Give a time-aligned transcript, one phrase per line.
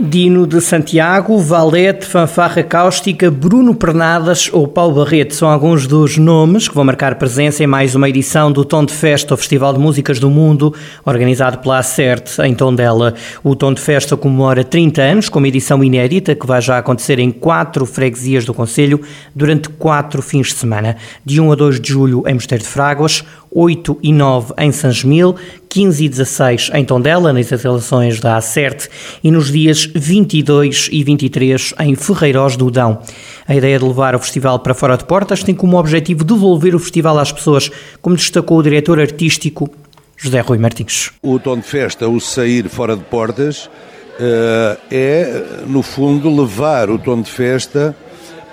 [0.00, 6.68] Dino de Santiago, Valete, Fanfarra Cáustica, Bruno Pernadas ou Paulo Barreto são alguns dos nomes
[6.68, 9.80] que vão marcar presença em mais uma edição do Tom de Festa, o Festival de
[9.80, 10.72] Músicas do Mundo,
[11.04, 13.12] organizado pela Acerte em Tondela.
[13.42, 17.18] O Tom de Festa comemora 30 anos, com uma edição inédita que vai já acontecer
[17.18, 19.00] em quatro freguesias do Conselho
[19.34, 20.96] durante quatro fins de semana.
[21.24, 25.34] De 1 a 2 de julho em Mosteiro de Fráguas, 8 e 9 em Sanjemil,
[25.68, 28.88] 15 e 16 em Tondela, nas instalações da Acerte,
[29.22, 33.00] e nos dias 22 e 23 em Ferreiros do Dão.
[33.46, 36.78] A ideia de levar o festival para fora de portas tem como objetivo devolver o
[36.78, 37.70] festival às pessoas,
[38.00, 39.70] como destacou o diretor artístico
[40.16, 41.10] José Rui Martins.
[41.22, 43.70] O tom de festa, o sair fora de portas,
[44.18, 47.94] eh, é, no fundo, levar o tom de festa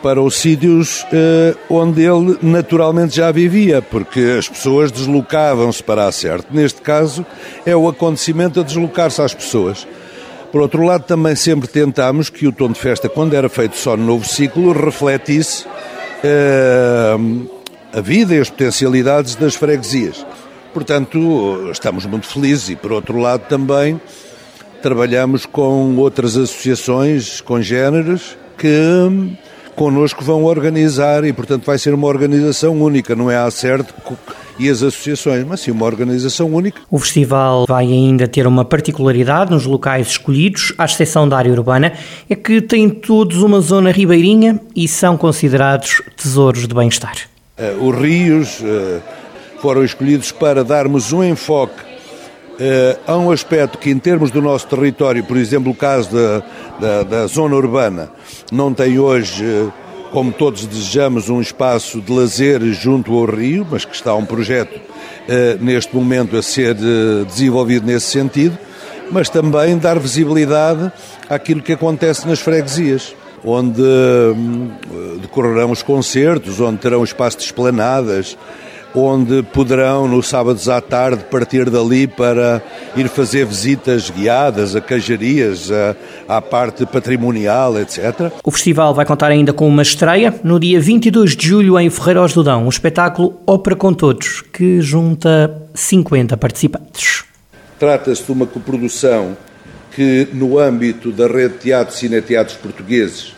[0.06, 6.12] para os sítios eh, onde ele naturalmente já vivia, porque as pessoas deslocavam-se para a
[6.12, 6.46] certo.
[6.52, 7.26] Neste caso,
[7.66, 9.88] é o acontecimento a deslocar-se às pessoas.
[10.52, 13.98] Por outro lado, também sempre tentámos que o tom de festa, quando era feito só
[13.98, 15.66] no novo ciclo, refletisse
[16.24, 17.16] eh,
[17.92, 20.24] a vida e as potencialidades das freguesias.
[20.72, 24.00] Portanto, estamos muito felizes e, por outro lado, também
[24.84, 29.36] trabalhamos com outras associações congêneres que
[29.76, 33.94] connosco vão organizar e, portanto, vai ser uma organização única, não é a certo
[34.58, 36.82] e as associações, mas sim uma organização única.
[36.90, 41.94] O festival vai ainda ter uma particularidade nos locais escolhidos, à exceção da área urbana,
[42.30, 47.16] é que têm todos uma zona ribeirinha e são considerados tesouros de bem-estar.
[47.58, 49.02] Uh, os rios uh,
[49.62, 51.95] foram escolhidos para darmos um enfoque
[52.56, 56.44] uh, a um aspecto que, em termos do nosso território, por exemplo, o caso da,
[56.80, 58.10] da, da zona urbana,
[58.52, 59.74] não tem hoje, uh,
[60.12, 64.76] como todos desejamos, um espaço de lazer junto ao rio, mas que está um projeto
[64.76, 66.76] uh, neste momento a ser
[67.26, 68.58] desenvolvido nesse sentido,
[69.12, 70.92] mas também dar visibilidade
[71.30, 73.16] àquilo que acontece nas freguesias
[73.48, 73.84] onde
[75.22, 78.36] decorrerão os concertos, onde terão espaço de esplanadas,
[78.96, 82.62] onde poderão, no sábados à tarde, partir dali para
[82.96, 85.70] ir fazer visitas guiadas a cajarias,
[86.28, 88.32] à parte patrimonial, etc.
[88.44, 92.34] O festival vai contar ainda com uma estreia no dia 22 de julho em Ferreiros
[92.34, 97.24] do Dão, um espetáculo Ópera com Todos, que junta 50 participantes.
[97.78, 99.36] Trata-se de uma coprodução
[99.94, 103.34] que, no âmbito da rede de teatros e cineteatros portugueses,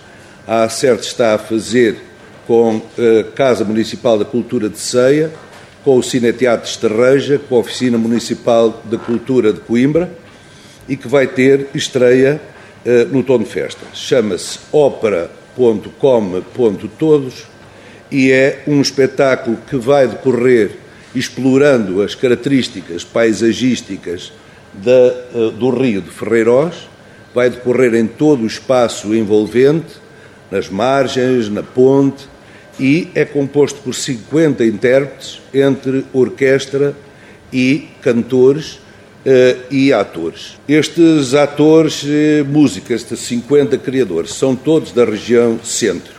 [0.47, 1.97] a ACERT está a fazer
[2.47, 5.31] com a Casa Municipal da Cultura de Ceia,
[5.87, 10.11] com o Cineteatro de Estarreja, com a Oficina Municipal de Cultura de Coimbra
[10.85, 12.41] e que vai ter estreia
[12.85, 13.85] uh, no Tom de Festa.
[13.93, 17.45] Chama-se Ópera.com.todos
[18.11, 20.71] e é um espetáculo que vai decorrer
[21.15, 24.33] explorando as características paisagísticas
[24.73, 26.89] da, uh, do Rio de Ferreiros,
[27.33, 30.01] vai decorrer em todo o espaço envolvente,
[30.51, 32.27] nas margens, na ponte,
[32.79, 36.95] e é composto por 50 intérpretes, entre orquestra
[37.51, 38.79] e cantores uh,
[39.71, 40.57] e atores.
[40.67, 46.17] Estes atores, uh, músicas, estes 50 criadores, são todos da região centro.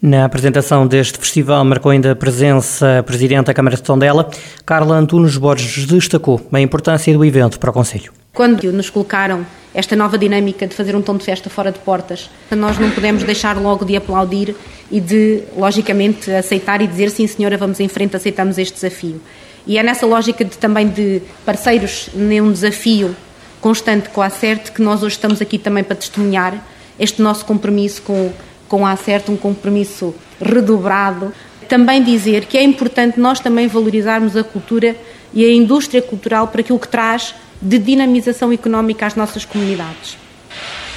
[0.00, 4.28] Na apresentação deste festival marcou ainda a presença a Presidente da Câmara de Tondela,
[4.66, 8.12] Carla Antunes Borges, destacou a importância do evento para o Conselho.
[8.34, 12.28] Quando nos colocaram esta nova dinâmica de fazer um tom de festa fora de portas,
[12.50, 14.56] nós não podemos deixar logo de aplaudir
[14.90, 19.20] e de, logicamente, aceitar e dizer sim, senhora, vamos em frente, aceitamos este desafio.
[19.64, 23.14] E é nessa lógica de, também de parceiros num desafio
[23.60, 26.60] constante com a Acerte que nós hoje estamos aqui também para testemunhar
[26.98, 28.32] este nosso compromisso com,
[28.68, 31.32] com a Acerte, um compromisso redobrado.
[31.68, 34.96] Também dizer que é importante nós também valorizarmos a cultura
[35.32, 37.32] e a indústria cultural para aquilo que traz
[37.64, 40.18] de dinamização económica às nossas comunidades.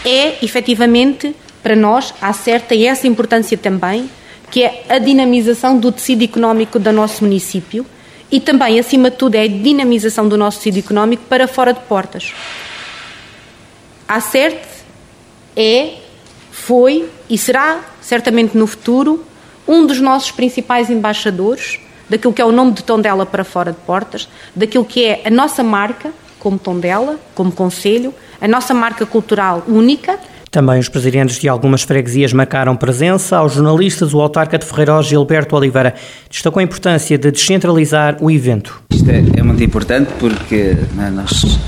[0.06, 1.34] É, efetivamente,
[1.64, 4.10] para nós, há certa e essa importância também,
[4.52, 7.86] que é a dinamização do tecido económico do nosso município
[8.30, 11.80] e também, acima de tudo, é a dinamização do nosso tecido económico para fora de
[11.82, 12.34] portas.
[14.08, 14.62] A CERT
[15.56, 15.96] é,
[16.52, 19.26] foi e será, certamente no futuro,
[19.68, 21.80] um dos nossos principais embaixadores
[22.10, 25.30] daquilo que é o nome de Tondela para fora de portas, daquilo que é a
[25.30, 26.14] nossa marca
[26.48, 30.18] como Tondela, como Conselho, a nossa marca cultural única.
[30.50, 33.36] Também os presidentes de algumas freguesias marcaram presença.
[33.36, 35.94] Aos jornalistas, o autarca de Ferreiros, Gilberto Oliveira,
[36.30, 38.82] destacou a importância de descentralizar o evento.
[38.90, 41.60] Isto é, é muito importante porque é, nós,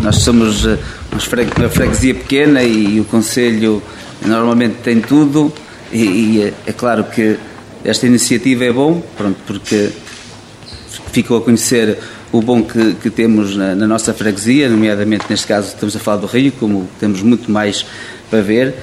[0.00, 0.78] nós somos eh,
[1.10, 3.82] uma freguesia pequena e, e o Conselho
[4.24, 5.52] normalmente tem tudo
[5.90, 7.36] e, e é, é claro que
[7.84, 9.90] esta iniciativa é bom, pronto, porque
[11.10, 11.98] ficou a conhecer
[12.32, 16.18] o bom que, que temos na, na, nossa freguesia, nomeadamente neste caso estamos a falar
[16.18, 17.84] do Rio, como temos muito mais
[18.30, 18.74] para ver.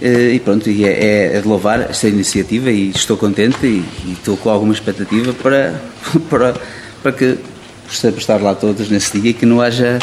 [0.00, 4.12] Eh, e pronto, e é, é de louvar esta iniciativa e estou contente e, e
[4.12, 5.80] estou com alguma expectativa para,
[6.28, 6.54] para,
[7.02, 7.38] para que
[7.86, 9.98] possamos estar lá todos nesse dia e que não haja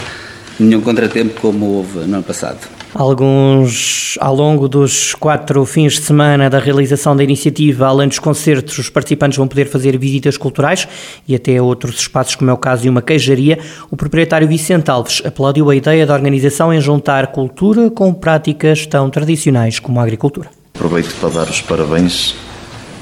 [0.60, 2.77] nenhum contratempo como houve no ano passado.
[2.98, 8.76] Alguns, ao longo dos quatro fins de semana da realização da iniciativa, além dos concertos,
[8.80, 10.88] os participantes vão poder fazer visitas culturais
[11.28, 13.60] e até outros espaços, como é o caso de uma queijaria.
[13.92, 19.12] O proprietário Vicente Alves aplaudiu a ideia da organização em juntar cultura com práticas tão
[19.12, 20.50] tradicionais como a agricultura.
[20.74, 22.34] Aproveito para dar os parabéns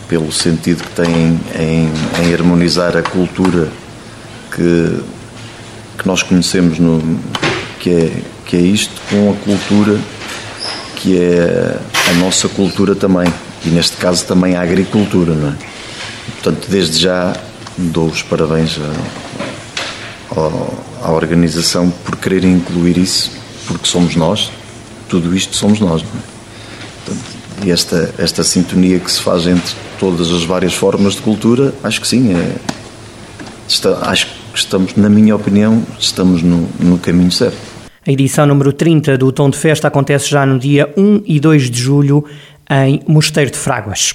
[0.10, 1.90] pelo sentido que têm em,
[2.22, 3.70] em harmonizar a cultura
[4.54, 5.00] que,
[5.98, 7.02] que nós conhecemos, no,
[7.80, 10.00] que é que é isto com a cultura
[10.96, 11.78] que é
[12.10, 13.32] a nossa cultura também
[13.66, 15.56] e neste caso também a agricultura, não é?
[16.42, 17.36] Portanto, desde já
[17.78, 18.78] dou os parabéns
[20.32, 23.32] à, à organização por querer incluir isso,
[23.68, 24.52] porque somos nós,
[25.10, 26.24] tudo isto somos nós, não é?
[27.06, 27.26] Portanto,
[27.64, 32.02] e esta, esta sintonia que se faz entre todas as várias formas de cultura, acho
[32.02, 32.56] que sim, é,
[33.68, 37.75] está, acho que estamos, na minha opinião, estamos no, no caminho certo.
[38.08, 41.72] A edição número 30 do Tom de Festa acontece já no dia 1 e 2
[41.72, 42.24] de julho
[42.70, 44.14] em Mosteiro de Fráguas.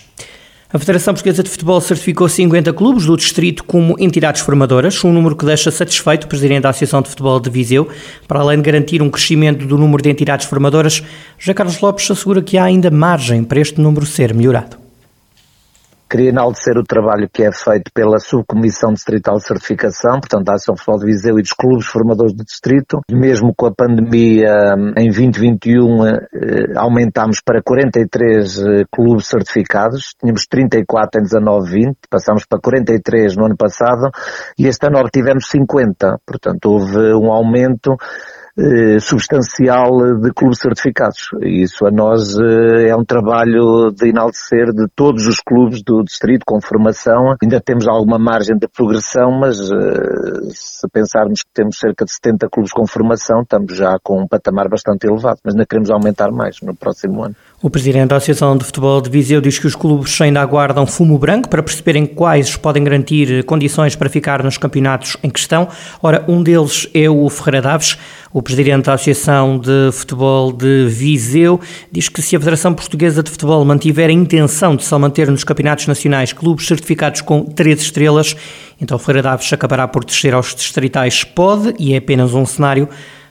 [0.73, 5.35] A Federação Portuguesa de Futebol certificou 50 clubes do distrito como entidades formadoras, um número
[5.35, 7.89] que deixa satisfeito o presidente da Associação de Futebol de Viseu.
[8.29, 11.03] Para além de garantir um crescimento do número de entidades formadoras,
[11.37, 14.77] José Carlos Lopes assegura que há ainda margem para este número ser melhorado.
[16.11, 20.77] Queria enaltecer o trabalho que é feito pela Subcomissão Distrital de Certificação, portanto, da Ação
[20.77, 23.01] Futebol de Viseu e dos clubes formadores do distrito.
[23.09, 26.19] Mesmo com a pandemia, em 2021, eh,
[26.75, 30.17] aumentámos para 43 eh, clubes certificados.
[30.19, 34.11] Tínhamos 34 em 19-20, passámos para 43 no ano passado
[34.59, 36.19] e este ano obtivemos 50.
[36.27, 38.40] Portanto, houve um aumento eh,
[39.01, 41.31] substancial de clubes certificados.
[41.43, 46.43] Isso a nós eh, é um trabalho de enaltecer de todos os clubes do distrito
[46.47, 47.35] com formação.
[47.43, 52.49] Ainda temos alguma margem de progressão, mas eh, se pensarmos que temos cerca de 70
[52.51, 56.57] clubes com formação, estamos já com um patamar bastante elevado, mas ainda queremos aumentar mais
[56.63, 57.35] no próximo ano.
[57.63, 61.19] O presidente da Associação de Futebol de Viseu diz que os clubes ainda aguardam fumo
[61.19, 65.69] branco para perceberem quais podem garantir condições para ficar nos campeonatos em questão.
[66.03, 67.99] Ora, um deles é o Ferreira Daves.
[68.33, 71.61] O presidente da Associação de Futebol de Viseu
[71.93, 75.45] diz que se a Federação Portuguesa de Futebol mantiver a intenção de só manter nos
[75.45, 78.35] campeonatos nacionais clubes certificados com três estrelas,
[78.81, 81.25] então Ferreira Daves acabará por descer aos distritais.
[81.25, 82.89] Pode, e é apenas um cenário,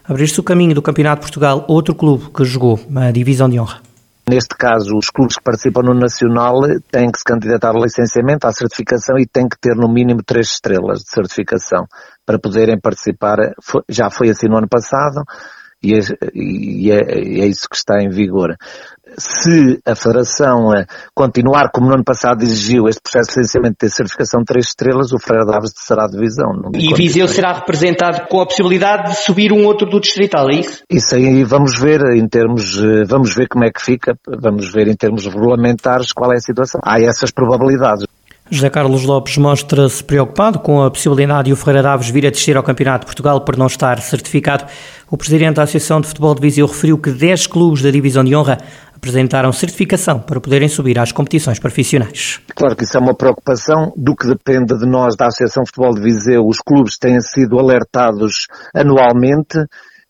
[0.08, 3.88] abrir-se o caminho do Campeonato de Portugal, outro clube que jogou a divisão de honra.
[4.30, 6.62] Neste caso, os clubes que participam no Nacional
[6.92, 10.52] têm que se candidatar ao licenciamento, à certificação e têm que ter no mínimo três
[10.52, 11.88] estrelas de certificação
[12.28, 13.38] para poderem participar.
[13.90, 15.24] Já foi assim no ano passado
[15.81, 16.00] e é,
[16.34, 17.00] e é,
[17.44, 18.56] é isso que está em vigor
[19.18, 23.92] se a Federação eh, continuar como no ano passado exigiu este processo de licenciamento de
[23.92, 26.52] certificação de três estrelas, o Freire Daves será divisão.
[26.74, 30.84] E Viseu será representado com a possibilidade de subir um outro do distrital, é isso?
[30.90, 34.88] Isso aí vamos ver em termos, eh, vamos ver como é que fica, vamos ver
[34.88, 36.82] em termos regulamentares qual é a situação.
[36.84, 38.06] Há essas probabilidades.
[38.51, 42.58] José Carlos Lopes mostra-se preocupado com a possibilidade de o Ferreira Daves vir a descer
[42.58, 44.65] ao Campeonato de Portugal por não estar certificado.
[45.10, 48.36] O presidente da Associação de Futebol de Viseu referiu que 10 clubes da Divisão de
[48.36, 48.58] Honra
[48.96, 52.41] apresentaram certificação para poderem subir às competições profissionais.
[52.56, 55.94] Claro que isso é uma preocupação do que depende de nós da Associação de Futebol
[55.94, 56.46] de Viseu.
[56.46, 59.60] Os clubes têm sido alertados anualmente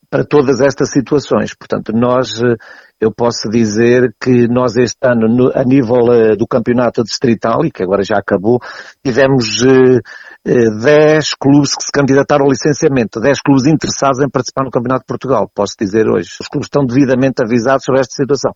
[0.10, 1.54] para todas estas situações.
[1.54, 2.56] Portanto, nós eh,
[3.00, 7.72] eu posso dizer que nós este ano, no, a nível uh, do campeonato distrital, e
[7.72, 8.60] que agora já acabou,
[9.04, 10.02] tivemos uh,
[10.46, 15.08] 10 clubes que se candidataram ao licenciamento, 10 clubes interessados em participar no Campeonato de
[15.08, 16.30] Portugal, posso dizer hoje.
[16.40, 18.52] Os clubes estão devidamente avisados sobre esta situação.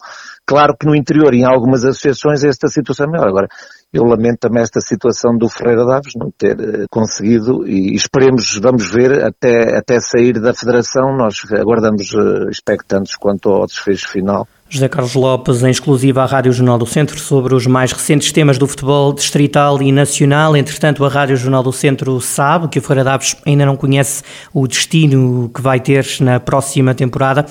[0.46, 3.28] Claro que no interior, em algumas associações, esta situação é maior.
[3.28, 3.48] Agora,
[3.92, 8.90] eu lamento também esta situação do Ferreira Daves não ter uh, conseguido e esperemos, vamos
[8.90, 14.48] ver, até, até sair da Federação, nós aguardamos uh, expectantes quanto ao desfecho final.
[14.74, 18.58] José Carlos Lopes, em exclusiva à Rádio Jornal do Centro, sobre os mais recentes temas
[18.58, 20.58] do futebol distrital e nacional.
[20.58, 24.68] Entretanto, a Rádio Jornal do Centro sabe que o Ferreira Daves ainda não conhece o
[24.68, 27.46] destino que vai ter na próxima temporada.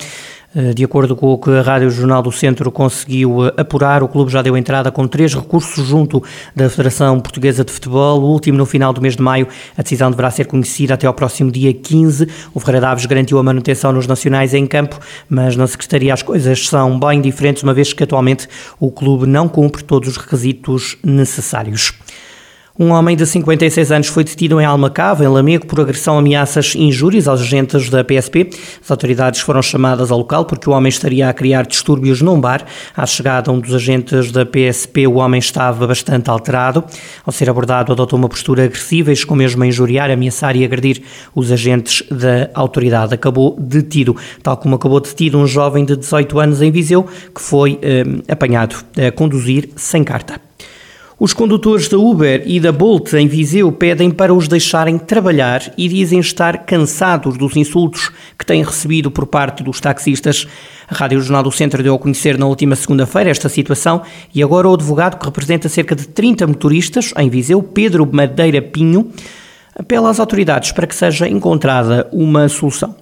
[0.55, 4.07] Eh, de acordo com o que a Rádio Jornal do Centro conseguiu eh, apurar, o
[4.07, 6.21] clube já deu entrada com três recursos junto
[6.55, 8.21] da Federação Portuguesa de Futebol.
[8.21, 9.47] O último no final do mês de maio.
[9.75, 12.27] A decisão deverá ser conhecida até ao próximo dia 15.
[12.53, 16.67] O Ferreira Daves garantiu a manutenção nos nacionais em campo, mas na Secretaria as coisas
[16.67, 18.47] são bem diferentes, uma vez que atualmente
[18.79, 21.93] o clube não cumpre todos os requisitos necessários.
[22.77, 26.81] Um homem de 56 anos foi detido em Almacava, em Lamego, por agressão, ameaças e
[26.81, 28.49] injúrias aos agentes da PSP.
[28.83, 32.65] As autoridades foram chamadas ao local porque o homem estaria a criar distúrbios num bar.
[32.97, 36.83] À chegada um dos agentes da PSP, o homem estava bastante alterado.
[37.23, 41.03] Ao ser abordado, adotou uma postura agressiva e chegou mesmo a injuriar, ameaçar e agredir
[41.35, 43.13] os agentes da autoridade.
[43.13, 47.77] Acabou detido, tal como acabou detido um jovem de 18 anos em Viseu, que foi
[47.83, 50.42] eh, apanhado a conduzir sem carta.
[51.23, 55.87] Os condutores da Uber e da Bolt em Viseu pedem para os deixarem trabalhar e
[55.87, 60.45] dizem estar cansados dos insultos que têm recebido por parte dos taxistas.
[60.85, 64.01] A Rádio Jornal do Centro deu a conhecer na última segunda-feira esta situação
[64.35, 69.09] e agora o advogado que representa cerca de 30 motoristas em Viseu, Pedro Madeira Pinho,
[69.79, 72.93] apela às autoridades para que seja encontrada uma solução.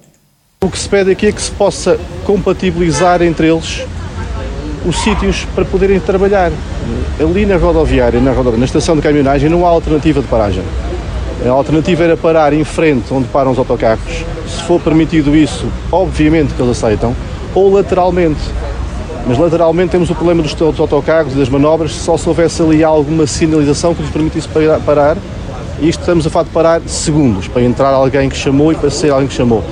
[0.62, 3.84] O que se pede aqui é que se possa compatibilizar entre eles
[4.86, 6.52] os sítios para poderem trabalhar.
[7.22, 10.64] Ali na rodoviária, na, rodoviária, na estação de caminhonagem, não há alternativa de paragem.
[11.46, 14.24] A alternativa era parar em frente onde param os autocarros.
[14.48, 17.14] Se for permitido isso, obviamente que eles aceitam,
[17.54, 18.40] ou lateralmente.
[19.24, 22.82] Mas lateralmente temos o problema dos, dos autocarros e das manobras, só se houvesse ali
[22.82, 24.48] alguma sinalização que lhes permitisse
[24.84, 25.16] parar.
[25.80, 28.90] E isto estamos a falar de parar segundos, para entrar alguém que chamou e para
[28.90, 29.62] sair alguém que chamou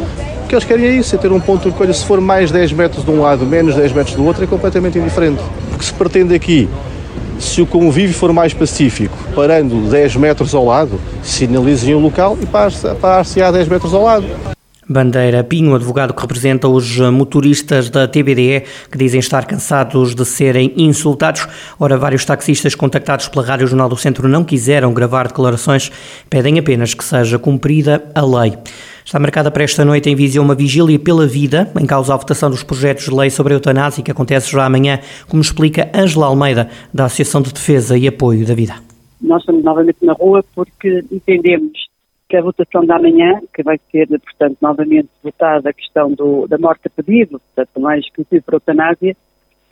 [0.51, 1.93] que eles querem é isso, é ter um ponto de recolha.
[1.93, 4.99] Se for mais 10 metros de um lado, menos 10 metros do outro, é completamente
[4.99, 5.41] indiferente.
[5.69, 6.69] Porque se pretende aqui,
[7.41, 12.47] se o convívio for mais pacífico, parando 10 metros ao lado, sinalizem o local e
[12.47, 14.27] parar-se a 10 metros ao lado.
[14.87, 20.75] Bandeira Pinho, advogado que representa os motoristas da TBDE, que dizem estar cansados de serem
[20.77, 21.47] insultados.
[21.79, 25.93] Ora, vários taxistas contactados pela Rádio Jornal do Centro não quiseram gravar declarações,
[26.29, 28.59] pedem apenas que seja cumprida a lei.
[29.11, 32.49] Está marcada para esta noite em Viseu uma vigília pela vida, em causa a votação
[32.49, 36.71] dos projetos de lei sobre a eutanásia, que acontece já amanhã, como explica Ângela Almeida,
[36.95, 38.75] da Associação de Defesa e Apoio da Vida.
[39.21, 41.73] Nós estamos novamente na rua porque entendemos
[42.29, 46.57] que a votação da manhã, que vai ser, portanto, novamente votada a questão do, da
[46.57, 49.17] morte a pedido, portanto, mais conhecido por eutanásia,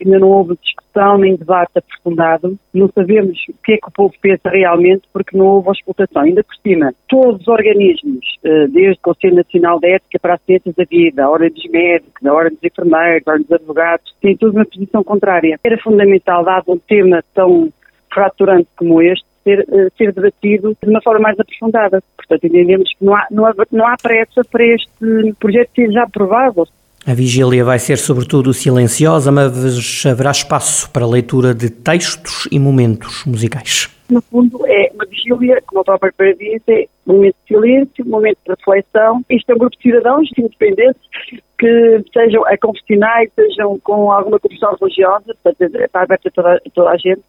[0.03, 4.13] ainda não houve discussão nem debate aprofundado, não sabemos o que é que o povo
[4.21, 6.23] pensa realmente porque não houve auscultação.
[6.23, 10.41] Ainda por cima, todos os organismos, eh, desde o Conselho Nacional de Ética para as
[10.41, 14.15] Ciências da Vida, a Ordem dos Médicos, a Ordem dos Enfermeiros, a Ordem dos Advogados,
[14.21, 15.59] têm todos uma posição contrária.
[15.63, 17.69] Era fundamental, dado um tema tão
[18.11, 22.01] fraturante como este, ser, eh, ser debatido de uma forma mais aprofundada.
[22.15, 26.03] Portanto, entendemos que não há, não há, não há pressa para este projeto ser já
[26.03, 26.67] aprovado.
[27.05, 33.23] A vigília vai ser sobretudo silenciosa, mas haverá espaço para leitura de textos e momentos
[33.25, 33.89] musicais.
[34.09, 38.05] No fundo, é uma vigília, como a própria Pereira diz, é um momento de silêncio,
[38.05, 39.23] um momento de reflexão.
[39.29, 41.01] Isto é um grupo de cidadãos independentes
[41.59, 46.69] que sejam a confessionais, sejam com alguma confissão religiosa, portanto, está aberta a toda, a
[46.73, 47.21] toda a gente,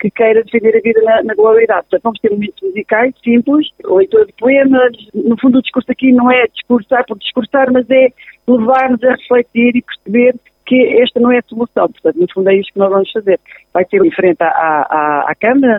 [0.00, 1.82] que queira defender a vida na, na globalidade.
[1.82, 4.92] Portanto, vamos ter momentos musicais simples, leitura de poemas.
[5.14, 8.08] No fundo, o discurso aqui não é discursar por discursar, mas é
[8.46, 10.34] levar-nos a refletir e perceber
[10.66, 11.88] que esta não é a solução.
[11.88, 13.38] Portanto, no fundo é isto que nós vamos fazer.
[13.74, 15.78] Vai ser em frente à, à, à Câmara,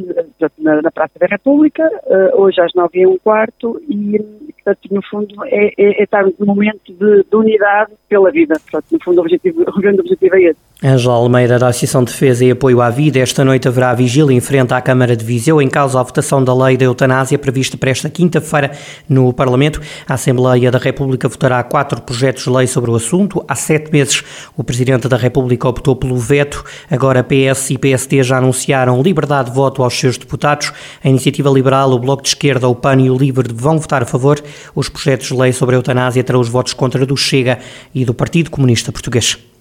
[0.60, 4.20] na, na, Praça da República, uh, hoje às nove e um quarto, e,
[4.64, 8.56] portanto, no fundo, é, é, é estarmos num momento de, de, unidade pela vida.
[8.60, 10.60] Portanto, no fundo, o, objetivo, o grande objetivo é esse.
[10.86, 14.42] Angela Almeida, da Associação de Defesa e Apoio à Vida, esta noite haverá vigília em
[14.42, 17.90] frente à Câmara de Viseu, em causa a votação da lei da eutanásia prevista para
[17.90, 18.70] esta quinta-feira
[19.08, 19.80] no Parlamento.
[20.06, 23.46] A Assembleia da República votará quatro projetos de lei sobre o assunto.
[23.48, 24.26] Há sete meses,
[24.58, 26.66] o Presidente da República optou pelo veto.
[26.92, 30.74] Agora, PS e PSD já anunciaram liberdade de voto aos seus deputados.
[31.02, 34.06] A Iniciativa Liberal, o Bloco de Esquerda, o PAN e o LIVRE vão votar a
[34.06, 34.44] favor.
[34.76, 37.60] Os projetos de lei sobre a eutanásia terão os votos contra do Chega
[37.96, 39.53] e do Partido Comunista Português.